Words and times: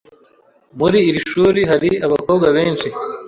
Muri 0.79 0.99
iri 1.09 1.19
shuri 1.29 1.61
hari 1.71 1.89
abakobwa 2.05 2.47
benshi. 2.57 2.87